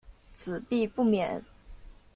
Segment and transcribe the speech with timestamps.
[0.33, 1.43] 子必不免。